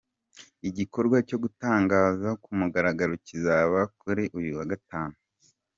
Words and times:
Igikorwa 0.69 1.17
cyo 1.27 1.37
gutangaza 1.43 2.29
ku 2.43 2.49
mugaragaro 2.59 3.13
kizaba 3.25 3.79
kuri 4.01 4.23
uyu 4.37 4.51
wa 4.57 4.65
gatanu. 4.71 5.15